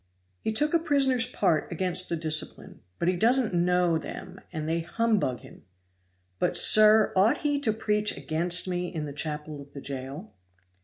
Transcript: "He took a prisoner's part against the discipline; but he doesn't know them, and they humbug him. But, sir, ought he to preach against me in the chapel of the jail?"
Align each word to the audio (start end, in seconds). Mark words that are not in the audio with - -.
"He 0.39 0.51
took 0.51 0.73
a 0.73 0.79
prisoner's 0.79 1.27
part 1.27 1.71
against 1.71 2.09
the 2.09 2.15
discipline; 2.15 2.79
but 2.97 3.07
he 3.07 3.15
doesn't 3.15 3.53
know 3.53 3.99
them, 3.99 4.41
and 4.51 4.67
they 4.67 4.79
humbug 4.81 5.41
him. 5.41 5.61
But, 6.39 6.57
sir, 6.57 7.13
ought 7.15 7.41
he 7.41 7.59
to 7.59 7.71
preach 7.71 8.17
against 8.17 8.67
me 8.67 8.87
in 8.91 9.05
the 9.05 9.13
chapel 9.13 9.61
of 9.61 9.73
the 9.73 9.79
jail?" 9.81 10.33